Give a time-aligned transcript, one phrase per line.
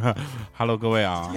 [0.56, 1.32] Hello，各位啊，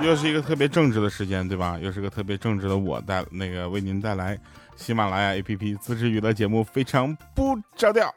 [0.00, 1.78] 又是一个特别正直的时间，对吧？
[1.80, 4.38] 又是个特别正直的我带那个为您带来
[4.76, 8.12] 喜马拉雅 APP 自制娱乐节目，非常不着调。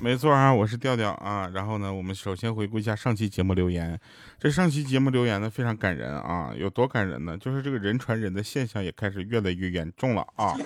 [0.00, 1.48] 没错啊，我是调调啊。
[1.54, 3.98] 然后呢，我们首先回顾一下上期节目留言。
[4.38, 7.38] 这上期节目留言呢非常感人啊，有多感人呢？
[7.38, 10.56] 就是这个人传人的现象也开始越来越严重了啊。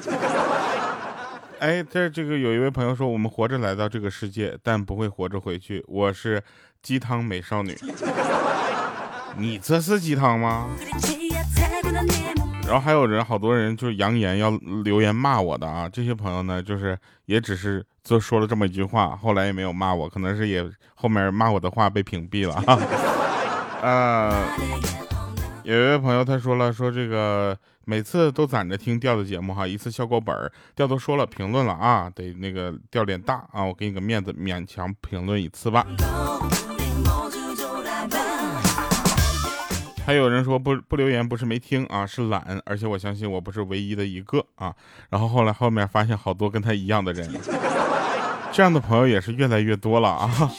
[1.59, 5.84] 哎，这这个有一位朋友说，我们活着来到这个世界，但不会活着回去。
[5.88, 6.42] 我是
[6.82, 7.77] 鸡汤美少女，
[9.37, 10.69] 你这是鸡汤吗？
[12.66, 14.51] 然后还有人，好多人就扬言要
[14.84, 15.88] 留言骂我的啊。
[15.88, 17.84] 这些朋友呢，就是也只是。
[18.07, 22.79] 就说了这么一句话，后来也没有骂我，可能是也后面骂我的话被屏蔽了哈。
[23.82, 24.46] 呃，
[25.65, 35.87] 有一位朋友他说了，说这个每次都攒着听调的节目哈，一次效果本儿，调都说了评论了啊，得那个调脸大啊，我给你个面子，勉强评论一次吧。
[40.04, 44.74] 还有人说不不留言不是没听啊，是懒，而且我相信我不是唯一的一个啊。
[45.09, 47.30] 然后后来后面发现好多跟他一样的人。
[48.51, 50.51] 这样的朋友也是越来越多了啊。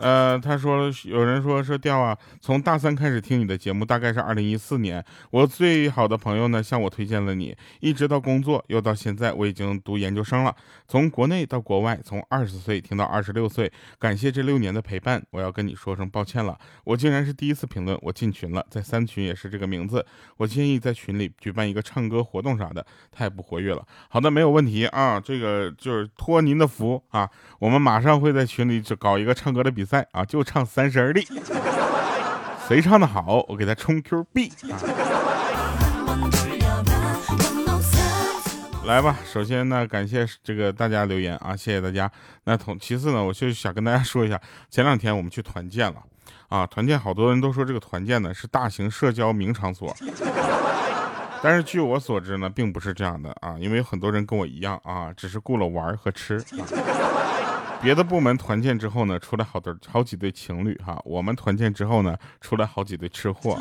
[0.00, 5.04] 呃，他说有人说说调啊，从大三开始听你的节目，大概是二零一四年。
[5.30, 10.54] 我最好的朋友呢向我推荐了你，一直到工作，又到现在，我已经读研究生了。
[10.86, 15.20] 从国内到国外，从二十岁听到二十六岁，感谢这六年的陪伴。
[15.30, 20.06] 我要跟你说声抱歉了，我竟然是第一次评论，我进群了，在三群也是这个名字。
[20.36, 23.84] 我建议在群里举办一个唱歌活动啥的，太不活跃了。
[24.08, 29.87] 好的，没有问题啊，这个就是托您的福啊，我们马上会在群里就搞一个唱歌的比赛。
[29.88, 31.26] 赛啊，就唱三十而立，
[32.68, 34.76] 谁唱的好，我给他充 Q 币啊！
[38.84, 42.10] 来吧，首先呢，感谢这个大家留言啊，谢谢大家。
[42.44, 44.38] 那同其次呢，我就想跟大家说一下，
[44.70, 46.02] 前两天我们去团建了
[46.48, 49.96] 啊，团建好多人都说这个团建呢是大型社交名场所，
[51.42, 56.36] 但是据我所知呢，并不是这样的啊，因为很多人跟我一样啊，只是顾了玩和吃。
[56.36, 57.07] 啊。
[57.80, 61.00] 别的部门团建之后呢，出来好多好几对情侣哈。
[61.04, 63.58] 我们团建之后呢，出来好几对吃货。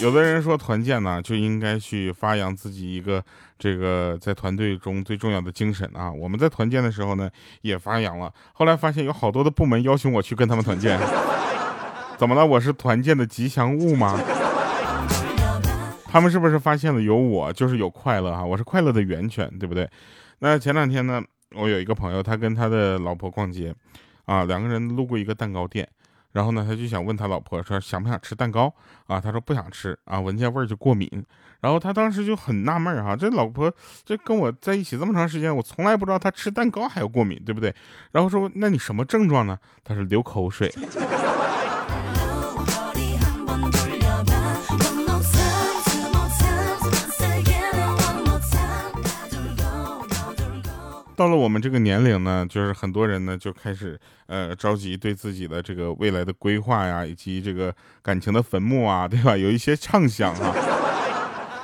[0.00, 3.22] 有的人说团建呢就应该去发扬自己一个
[3.58, 6.10] 这个在团队中最重要的精神啊。
[6.10, 7.30] 我们在团建的时候呢
[7.62, 10.98] 也发扬了，后来发现有好多的部门邀请我去跟他们团建，
[12.16, 12.44] 怎么了？
[12.44, 14.18] 我是团建的吉祥物吗？
[16.04, 18.42] 他们是不是发现了有我就是有快乐哈？
[18.42, 19.88] 我是快乐的源泉，对不对？
[20.38, 21.22] 那前两天呢，
[21.54, 23.74] 我有一个朋友，他跟他的老婆逛街，
[24.26, 25.88] 啊，两个人路过一个蛋糕店，
[26.32, 28.72] 然后呢，他就想问他老婆说想不想吃蛋糕
[29.06, 29.20] 啊？
[29.20, 31.08] 他说不想吃啊，闻见味儿就过敏。
[31.62, 33.72] 然后他当时就很纳闷儿哈，这老婆
[34.04, 37.74] 这跟我在一起这么长时间，我从来不知道他吃蛋糕还要过敏，对不对？
[38.12, 39.58] 然后说那你什么症状呢？
[39.82, 40.70] 他说流口水。
[51.16, 59.36] 到了我们这个年龄呢，就是很多人呢就开始呃着急对自己的这个未来的规划呀，以及这个感情的坟墓啊，对吧？
[59.36, 60.75] 有一些畅想啊。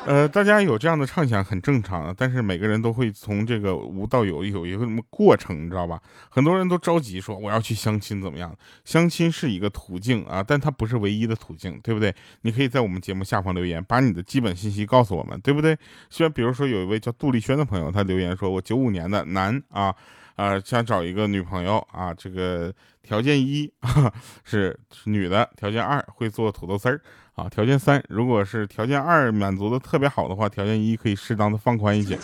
[0.07, 6.03] 呃，大家有这样的畅想很正常，但是每个人都会从这个无到有有一个什么过程，你知道吧？
[6.29, 8.53] 很多人都着急说我要去相亲怎么样？
[8.85, 12.13] 相亲是一个途径啊，但它不是唯一的途径，对不对？
[12.41, 15.79] 你可以在我们节目下方留言，把你的基本信息告诉我们，对不对？
[16.11, 19.95] 虽然比如说有一位叫杜丽轩的朋友，他留言说我九五年的男啊
[20.37, 22.73] 啊想找一个女朋友啊，这个
[23.03, 23.73] 条件一
[24.45, 27.01] 是女的，条件二会做土豆丝儿。
[27.35, 32.19] 啊，条件三，如果是条件二满足的特别好的话，条件一可以适当的放宽一些。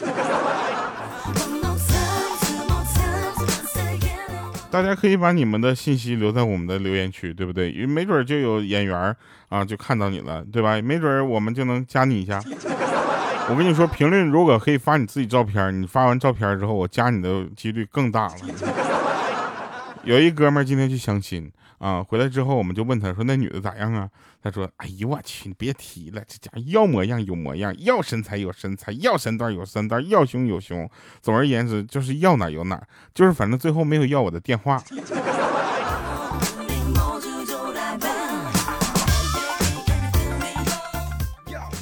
[4.70, 7.70] 大家可以把你们的信息留在我们的留言区，对不对？
[7.72, 9.16] 因为没准就有眼缘
[9.49, 10.78] 啊，就看到你了，对吧？
[10.82, 12.38] 没准我们就能加你一下。
[13.50, 18.35] 我跟你说，评论如果可以发你自己照片，你发完照片之后，我加你的几率更大了。
[20.05, 21.50] 有一哥们今天去相亲。
[21.79, 24.11] 啊，回来之后我们就问他说：“那女的咋样啊？”
[24.43, 30.91] 他说：“哎呦我去，你别提了，这家伙要模样有模样，要身材有身材，要身段有身段，要胸有胸。
[31.23, 32.83] 总而言之，就是要哪有哪，
[33.15, 34.83] 就是反正最后没有要我的电话。”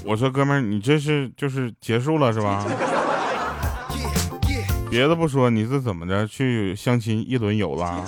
[0.06, 2.64] 我说：“哥们儿，你这是就是结束了是吧？
[4.88, 8.04] 别的不说，你是怎么着去相亲一轮游了？”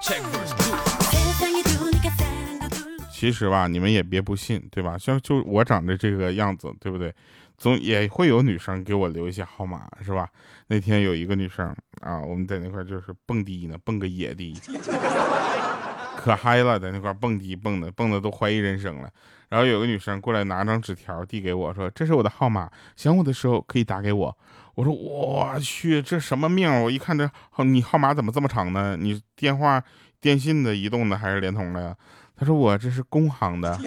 [0.00, 0.14] 其
[3.26, 4.96] 其实吧，你们也别不信，对吧？
[4.98, 7.12] 像就我长得这个样子，对不对？
[7.56, 10.28] 总也会有女生给我留一些号码，是吧？
[10.66, 11.66] 那天有一个女生
[12.00, 14.54] 啊，我们在那块就是蹦迪呢，蹦个野迪，
[16.16, 19.10] 可嗨了，在那块蹦迪蹦的，蹦的都怀疑人生了。
[19.48, 24.36] 然后有个女生过来拿张纸条递给我说：“这是我的号码，想我的时候可以打给我。”
[24.74, 26.68] 我说：“我去，这什么命？
[26.82, 28.96] 我一看这号你号码怎么这么长呢？
[28.96, 29.82] 你电话、
[30.20, 31.94] 电信的、移动的还是联通的呀？”
[32.36, 33.78] 他说：“我这是工行的。”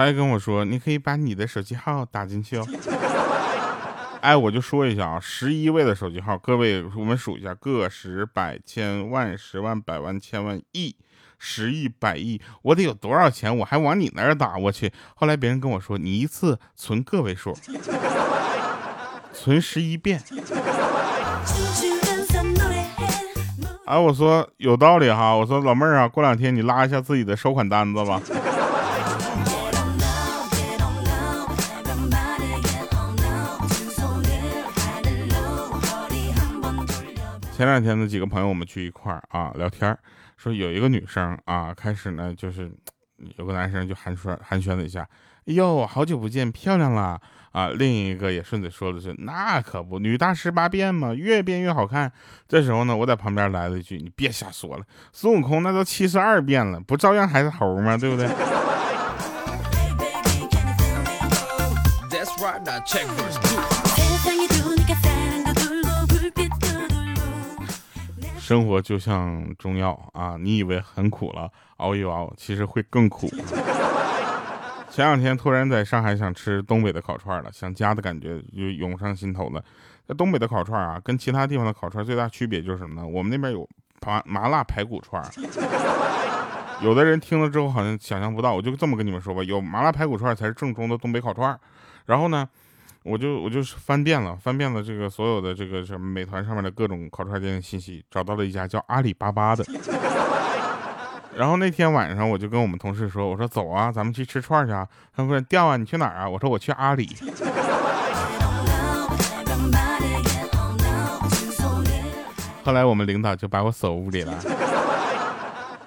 [0.00, 2.66] 他还跟我说：“你可以把你的手机号打进去哦。
[4.22, 10.96] ”哎，我就说一下啊，十一位的手机号，各位我们数一下，个十百千万十万百万千万亿
[11.38, 13.54] 十亿百亿，我得有多少钱？
[13.54, 14.90] 我还往你那儿打，我去！
[15.14, 17.54] 后来别人跟我说，你一次存个位数，
[19.34, 20.22] 存十一遍。
[23.84, 28.22] 哎，我说有道理哈，我说老妹儿啊，过两天你拉一下自己的收款单子吧。
[37.60, 39.94] 前两天呢几个朋友，我们去一块儿啊聊天
[40.38, 42.72] 说有一个女生啊，开始呢就是
[43.36, 45.06] 有个男生就寒暄寒暄了一下，
[45.46, 47.20] 哎呦，好久不见，漂亮了
[47.52, 47.68] 啊！
[47.68, 52.10] 另一个也顺嘴说了句，那可不，女大十八变嘛，越变越好看。
[52.48, 57.94] 这时候呢，我在旁边来了一句，你别瞎说了，孙悟空那都七十二变了，不照样还是猴吗？
[57.98, 58.26] 对不对？
[68.50, 73.28] 生活就像中药啊，你以为很苦了，熬一熬，其实会更苦。
[74.90, 79.62] 前两天突然在上海想吃东北的烤串了，想家的感觉就涌上心头了。
[80.08, 83.06] 那东北的烤串啊，跟其他地方的烤串最大区别就是什么呢？
[83.06, 83.64] 我们那边有
[84.04, 85.24] 麻麻辣排骨串，
[86.82, 91.56] 有的人听了之后好像想象不到，我就这么跟你们说吧，有麻辣排骨串才是正宗的东北烤串。
[92.06, 92.48] 然后呢？
[93.10, 99.64] 我就我就是翻遍了，翻遍了这个所有的这个什么美团上面的各种烤串店的信息，找到了一家叫阿里巴巴的。
[101.36, 104.86] 然后那天晚上我就跟我们同事说，我说走啊，咱们去吃串去啊。
[105.14, 106.28] 他们说调啊，你去哪儿啊？
[106.28, 107.16] 我说我去阿里。
[112.62, 114.34] 后来我们领导就把我锁屋里了，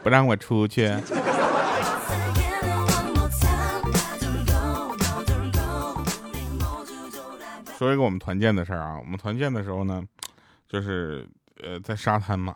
[0.01, 0.91] 不让我出去。
[7.93, 10.03] 这个我们团建的事儿啊，我们团建的时候呢，
[10.67, 11.29] 就是
[11.61, 12.55] 呃在沙滩嘛，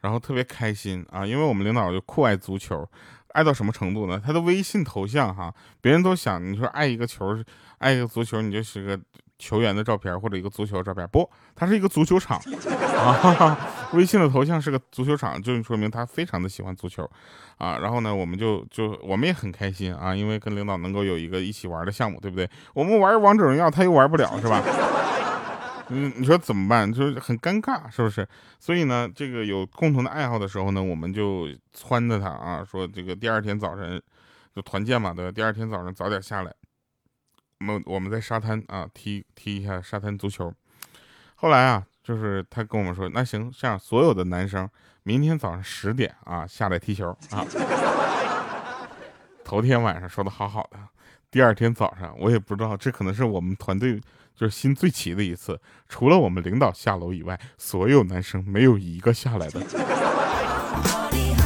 [0.00, 2.88] 然后特别开心啊，因为我们领导就酷爱足球，
[3.34, 4.18] 爱到什么程度呢？
[4.24, 7.44] 他的微信头像哈，别人都想你说爱一个球，
[7.76, 8.98] 爱一个足球，你就是个。
[9.38, 12.38] 球员的照片或者一个足球照片，不，他是一个足球场
[12.96, 13.56] 啊。
[13.94, 17.08] 微信的头像是个足球场，就说明他非常的喜欢足球
[17.56, 17.78] 啊。
[17.78, 22.48] 然后呢，我们就就我们也很开心啊，因为跟领导能够有一个一起玩的项目，对不对？
[22.74, 24.62] 我们玩王者荣耀，他又玩不了，是吧？
[25.90, 26.92] 嗯，你说怎么办？
[26.92, 28.28] 就是很尴尬，是不是？
[28.58, 34.02] 所以呢，这个有共同的爱好的时候呢，我们就撺掇他啊，说这个第二天早晨
[34.54, 36.52] 就团建嘛，对吧，第二天早上早点下来。
[37.60, 40.54] 我们我们在沙滩啊踢踢一下沙滩足球，
[41.34, 44.68] 后来啊，就是他跟我们说，那行这样，所有的男生
[45.02, 47.44] 明天早上十点啊下来踢球啊。
[49.44, 50.78] 头天晚上说的好好的，
[51.30, 54.00] 第二天早上我也不知道，这可能是我们团队
[54.36, 59.60] 就是心最齐的一次，除了我们领导下楼以外，所有男生没有一个下来的。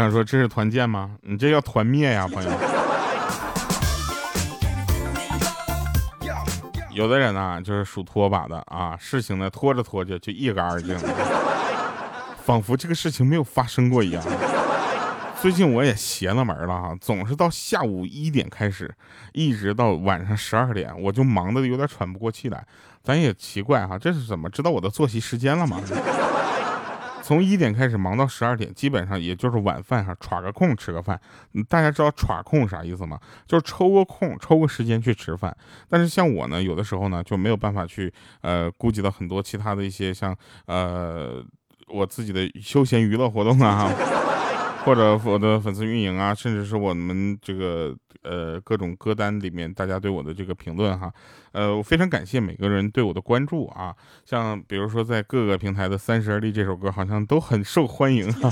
[0.00, 1.10] 想说，这是团建吗？
[1.20, 2.50] 你这叫团灭呀，朋友。
[6.90, 11.02] 有的人呢，就是属拖把的啊，事情呢拖着拖着就一干二净了，
[12.42, 14.24] 仿佛这个事情没有发生过一样。
[15.38, 18.90] 最近我也邪了门了哈，总是到下午一点开始，
[19.34, 22.66] 一直到晚上十二点，我就忙得有点喘不过气来。
[23.04, 25.78] 咱也奇怪哈，这是怎么知道我的作息时间了吗？
[27.30, 31.20] 从一点开始忙到十二点，基本上也就是晚饭哈，耍个空吃个饭。
[31.68, 33.20] 大家知道耍空啥意思吗？
[33.46, 35.56] 就是抽个空，抽个时间去吃饭。
[35.88, 41.40] 但是像我呢，有的时候呢就没有办法去呃顾及到很多其他的一些像呃
[41.86, 43.88] 我自己的休闲娱乐活动啊。
[44.84, 51.12] 或者我的粉丝运营啊，甚至是我们这个呃各种歌单里面大家对我的这个评论哈，
[51.52, 53.94] 呃，我非常感谢每个人对我的关注啊。
[54.24, 58.50] 像比如说在各个平台的《三十而立》这首歌好像都很受欢迎哈。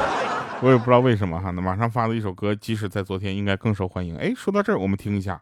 [0.62, 1.50] 我也不知道为什么哈。
[1.50, 4.14] 那马上发的一首歌，即使在昨天，应该更受欢迎。
[4.16, 5.40] 哎，说到这儿，我们听一下。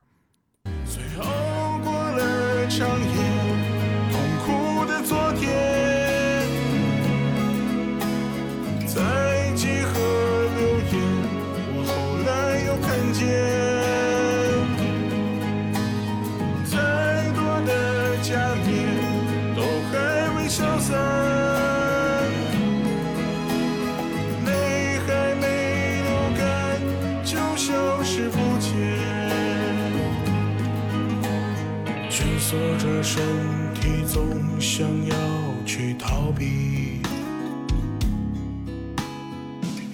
[36.39, 37.03] 去逃避，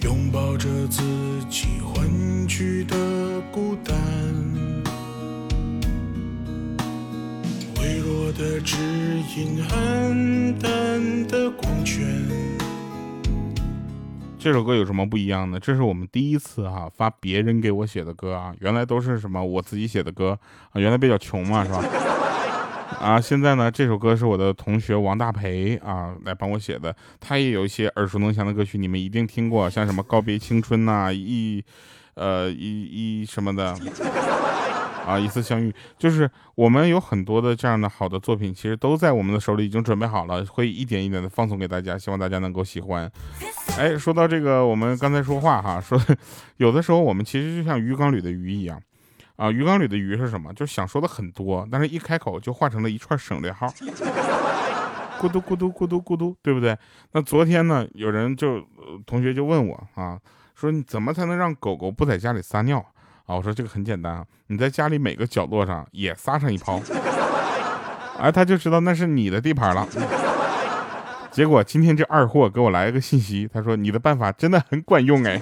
[0.01, 1.01] 拥抱着自
[1.49, 2.95] 己混去的
[3.51, 3.95] 孤单，
[7.79, 8.77] 微弱的指
[9.35, 12.05] 引，暗淡的光圈。
[14.37, 15.59] 这首歌有什么不一样呢？
[15.59, 20.37] 这是我们第一次哈发别人给我写的歌啊，原来都是什么我自己写的歌
[20.69, 21.83] 啊，原来比较穷嘛，是吧？
[22.99, 31.63] 啊，现在呢，这首歌是我的同学王大培啊来帮我写的，他也有一些耳熟能详的歌曲，你们一定听过，像什么告别青春呐，一，
[32.13, 33.75] 呃，一一什么的，
[35.05, 43.11] 啊，一次相遇，就是我们有很多的这样的好的作品，其实都在我们的手里已经准备好了，会一点一点的放送给大家，希望大家能够喜欢。
[43.77, 45.99] 哎，说到这个，我们刚才说话哈，说
[46.57, 48.81] 有的时候我们其实就像鱼缸里的鱼一样。
[49.35, 50.53] 啊，鱼缸里的鱼是什么？
[50.53, 53.67] 就想说的很多，但是一开口就化成了一串省略号，
[55.19, 56.77] 咕嘟咕嘟咕嘟咕嘟，对不对？
[57.11, 58.65] 那昨天呢，有人就
[59.05, 60.19] 同学就问我啊，
[60.55, 62.77] 说你怎么才能让狗狗不在家里撒尿
[63.25, 63.35] 啊？
[63.35, 66.81] 我说这个很简单啊，你在家里每个角落上也撒上一泡，
[68.19, 69.87] 哎，他就知道那是你的地盘了。
[71.31, 75.41] 结果今天这二货给我来了个信息，他说你的办法真的很管用哎。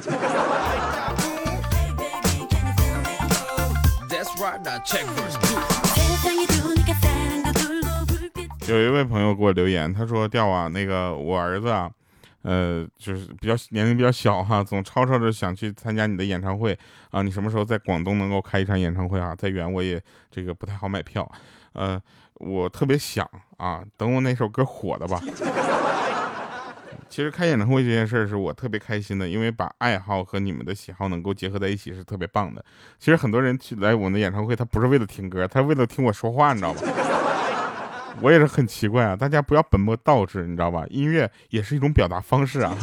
[8.68, 11.90] 有一位朋友给我留言，他说：“调啊，那个我儿子啊，
[12.42, 16.78] 呃，就是比较年龄比较小哈，总吵吵着想去参加你的演唱会
[17.12, 17.22] 啊。
[17.22, 19.34] 你什么时候在广东能够开一场演唱会啊？
[19.36, 21.30] 再远我也这个不太好买票，
[21.74, 22.02] 呃，
[22.36, 25.22] 我特别想啊，等我那首歌火了吧。”
[27.14, 32.66] 其实开演唱会这件事儿是我特别开心的，因为把爱好和你们的喜好能够结合在一起是特别棒的。
[32.98, 36.82] 其实很多人去来我们的演唱会，他不是为了听歌，他是为了听我说话，你知道吗？
[38.20, 40.88] 我也是很奇怪啊，大家不要本末倒置，你知道吧？
[40.90, 42.76] 音乐也是一种表达方式啊。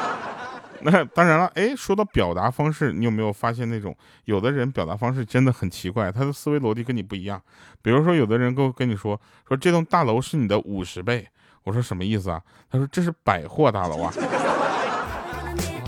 [0.84, 3.96] 那当然了，哎，说到表达方式，你有没有发现那种
[4.26, 7.40] 有的人表达方式真的很奇怪，他的思维逻辑跟你不一样。
[7.80, 11.26] 比如说，有的人跟跟你说说这栋大楼是你的五十倍。
[11.66, 12.40] 我说什么意思啊？
[12.70, 14.12] 他说这是百货大楼啊。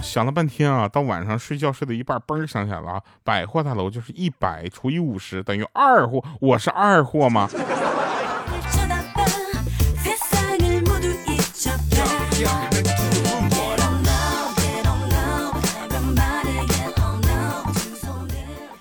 [0.03, 7.49] 想了半天啊，到晚上睡觉睡到一半，嘣儿想起来了啊，百货大楼就是一百除以五十等于二货，我是二货吗？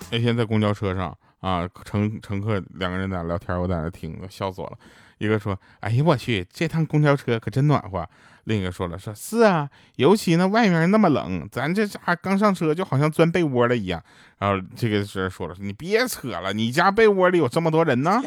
[0.10, 4.77] 那天在公交车上啊，乘乘客两个人在那聊天，我在那听，笑死我了。
[5.18, 8.08] 一个说：“哎呀，我去，这趟公交车可真暖和。”
[8.46, 14.02] 另一个说了：“说是啊，尤其那外面那么冷，咱这家刚上车就好像钻被窝了一样。”
[14.40, 18.22] 然后这个人说了：“你别扯了，你家被窝里有这么多人呢？”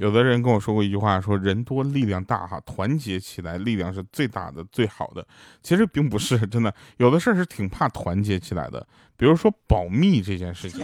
[0.00, 5.22] 有的人跟我说过一句话，说人多力量大，哈，团结起来力量是最大的、最好的。
[5.62, 8.84] 其实并不是真的，有的事儿是挺怕团结起来的。
[9.18, 10.82] 比如说保密这件事情，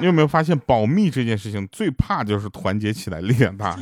[0.00, 3.78] 你有没有发现，保密这件事情最怕就是团结起来力量大。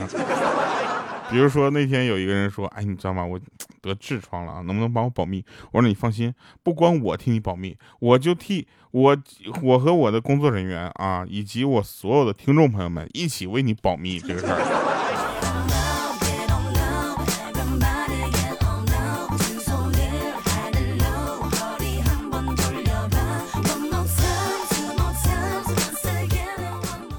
[1.31, 3.25] 比如说那天有一个人说：“哎，你知道吗？
[3.25, 3.39] 我
[3.81, 9.17] 得痔疮了啊，能不能帮我保密？”我说：“你放心，不光我替你保密，我就替我
[9.63, 15.03] 我和我的工作人员啊，以及我所有的听众朋友们一起为你保密这个事儿。”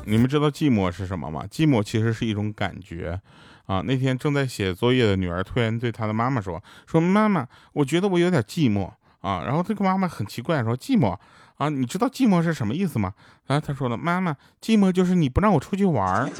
[0.07, 1.43] 你们知道寂寞是什么吗？
[1.51, 3.19] 寂寞其实是一种感觉。
[3.65, 11.17] 啊，那天正在写作业的女儿突然对她的妈妈说：“说妈妈，我觉得我有点寂寞啊。”然后这个妈妈很奇怪说：“寂寞
[11.57, 11.67] 啊？
[11.67, 13.13] 你知道寂寞是什么意思吗？”
[13.47, 16.31] 啊，她说了：“妈妈，寂寞就是你不让我出去玩。”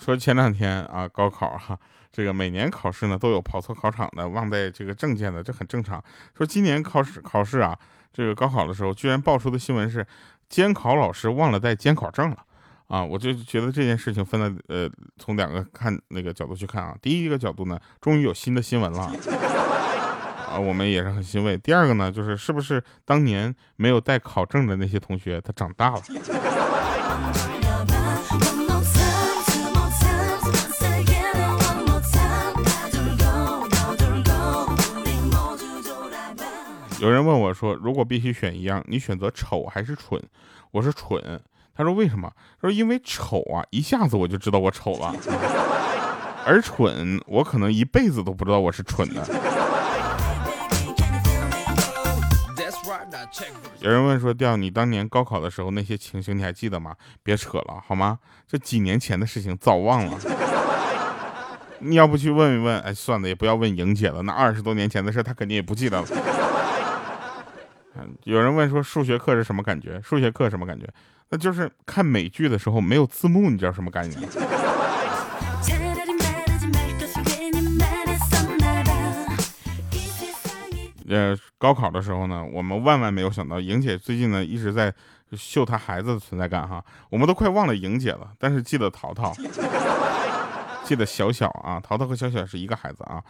[0.00, 1.78] 说前两天啊，高考哈，
[2.10, 6.02] 这个每年考试呢都有跑错考场的，忘带这个证件的，这很正常。
[6.34, 7.78] 说今年考试考试啊，
[8.12, 10.06] 这个高考的时候居然爆出的新闻是
[10.48, 12.36] 监考老师忘了带监考证了
[12.88, 13.04] 啊！
[13.04, 16.96] 我就觉得这件事情分了呃，从两个看那个角度去看啊。
[17.00, 19.12] 第一个角度呢，终于有新的新闻了
[20.50, 21.56] 啊，我们也是很欣慰。
[21.58, 26.02] 第二个呢，就是是不是当年没有带考证的那些同学他长大了？
[37.00, 40.22] 有人问我说：“如果必须选一样，你选择丑还是蠢？”
[40.70, 41.40] 我说蠢。
[41.74, 42.30] 他说：“为什么？”
[42.60, 45.14] 他说：“因为丑啊，一下子我就知道我丑了；
[46.44, 49.26] 而蠢，我可能一辈子都不知道我是蠢的。”
[53.80, 56.94] 有人问说：“调，你当年高考的时候那些情形你还记得吗？
[57.22, 58.18] 别扯了，好吗？
[58.46, 60.18] 这几年前的事情早忘了。
[61.78, 62.78] 你要不去问一问？
[62.80, 64.20] 哎，算了，也不要问莹姐了。
[64.20, 66.06] 那二十多年前的事，她肯定也不记得了。”
[68.24, 70.00] 有人问说数学课是什么感觉？
[70.02, 70.86] 数学课什么感觉？
[71.28, 74.18] 那就是看美剧的时候没有字幕，你知道什么感觉？
[81.08, 84.94] 呃，高考的时候呢，我们万万没有想到，莹姐最近呢一直在
[85.32, 89.34] 秀她孩子的存在感哈，我们都快忘了莹姐了，但是记得淘淘，
[90.84, 93.22] 记得小小啊，淘淘和小小是一个孩子啊，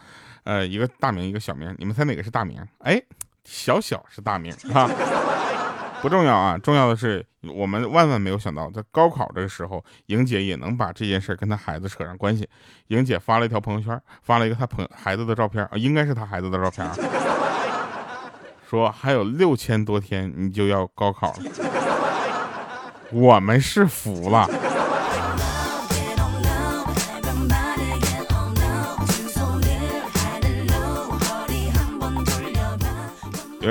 [0.43, 2.63] 呃，一个大名一个小名，你们猜哪个是大名？
[2.79, 3.01] 哎。
[3.43, 4.89] 小小是大名啊，
[6.01, 12.47] 不重要啊，重要的是我们万万没有想到，在高考这个时候，莹姐也能把这件事跟她孩子扯上关系。
[12.87, 16.95] 莹姐发了一条朋友圈，发了一个她朋孩子的照片啊，应该是她孩子的照片啊，
[18.69, 21.39] 说还有六千多天你就要高考了，
[23.11, 24.47] 我们是服了。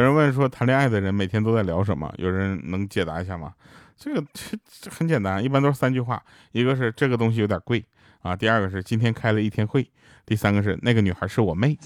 [0.00, 2.10] 有人问说，谈恋爱的人每天都在聊什么？
[2.16, 3.52] 有人能解答一下吗？
[3.98, 7.84] 这个这这很简单，一般都是三句话，一个是这个东西有点贵
[8.22, 9.86] 啊，第二个是今天开了一天会，
[10.24, 11.76] 第三个是那个女孩是我妹。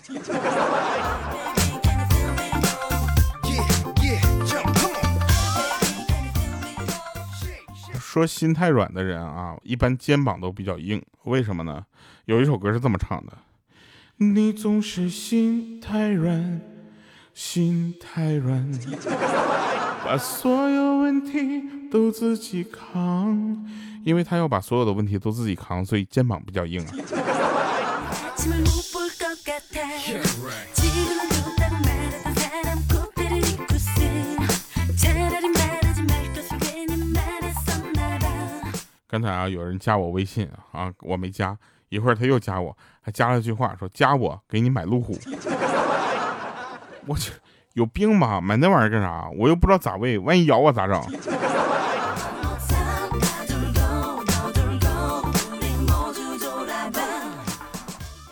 [7.99, 11.85] 说心太软的人啊，一般肩膀都比较硬，为什么呢？
[12.27, 13.39] 有一首歌是这么唱的：
[14.19, 16.74] 你总是心太软。
[17.35, 18.71] 心太软，
[20.05, 23.67] 把所有问题都自己扛，
[24.05, 26.93] 因为他要把所有的问题都自己扛，所以肩膀比较硬啊。
[39.09, 45.19] 刚才啊，有人加我微信啊，我没加，一会儿他又加我，还加了句话，说加我给你买路虎。
[47.07, 47.33] 我去，
[47.75, 48.41] 有病吧？
[48.41, 49.29] 买那玩意儿干啥？
[49.37, 51.01] 我又不知道咋喂，万一咬我咋整？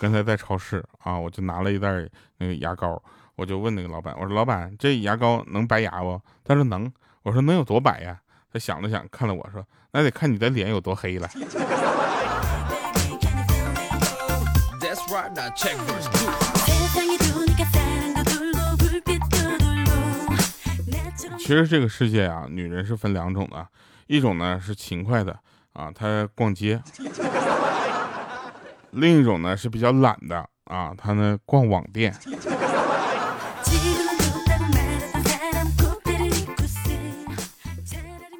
[0.01, 1.89] 刚才在超市啊，我就拿了一袋
[2.39, 3.01] 那个牙膏，
[3.37, 6.21] 我就问那个老板，我说老板，这牙膏能白牙不？
[6.45, 6.93] 他说能。
[7.23, 8.19] 我说能有多白呀？
[8.53, 11.29] 他想了想，看了我说，那得看你的脸有多黑了。
[21.45, 23.67] 其实这个世界啊，女人是分两种的，
[24.07, 25.37] 一种呢是勤快的
[25.73, 26.79] 啊，她逛街；
[28.93, 32.15] 另一种呢是比较懒的啊，她呢逛网店。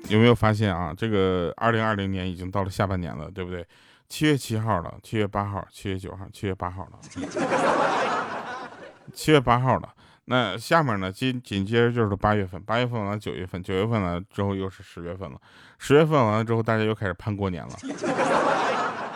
[0.09, 0.95] 有没有发现啊？
[0.97, 3.67] 这个二零二零年已经到了下半年了，对不对？
[4.09, 7.01] 七月七号了，七月八号，七月九号，七月八号了，
[9.13, 9.93] 七月八号了。
[10.27, 11.11] 那下面呢？
[11.11, 15.37] 紧紧接着就是八月份，八月份完了九月份，九月份了之后又是十月份了，
[15.79, 17.73] 十月份完了之后，大家又开始盼过年了。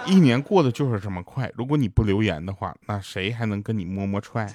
[0.05, 4.47] 一年过得就是这么快，如果你不留言的话，那谁还能跟你摸摸踹？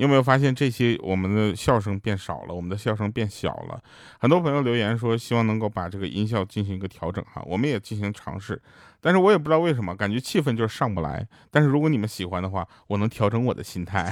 [0.00, 3.78] 有没有发现这些我们的笑声变少了，我们的笑声变小了？
[4.18, 8.60] 很多朋友留言说希望能够把这个音效进行一个调整哈，我们也进行尝试，
[8.98, 11.28] 但是我也不知道为什么，感觉气氛就是上不来。
[11.50, 14.10] 但是如果你们喜欢的话，我能调整我的心态。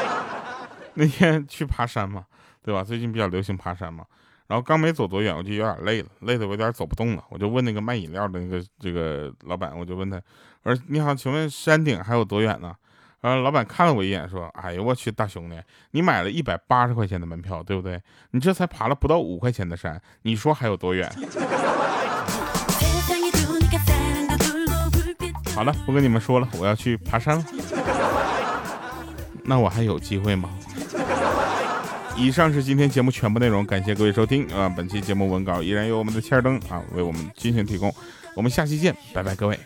[0.94, 2.24] 那天去爬山嘛，
[2.62, 2.82] 对吧？
[2.82, 4.06] 最近比较流行爬山嘛，
[4.46, 10.18] 然后刚没走多远，我就有点累了，累的我有点走不动了，我就问那个卖饮料的那个这个老板，我就问他，
[10.62, 12.74] 我说你好，请问山顶还有多远呢？
[13.24, 15.56] 然后老板看了我一眼，说：“哎呦我去，大兄弟，
[15.92, 17.98] 你买了一百八十块钱的门票，对不对？
[18.32, 21.10] 你这才爬了不到五块钱的山，你说还有多远？”
[25.54, 27.44] 好了，不跟你们说了，我要去爬山了。
[29.42, 30.50] 那我还有机会吗？
[32.18, 34.68] 以上是今天节目全部内容，感谢各位收听啊！
[34.68, 37.90] 本期节目文稿依然由我们的千灯啊为我们进行提供，
[38.36, 39.58] 我们下期见，拜拜，各位。